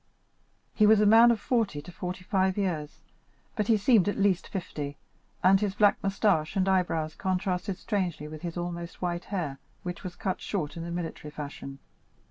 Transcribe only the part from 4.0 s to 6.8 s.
at least fifty, and his black moustache and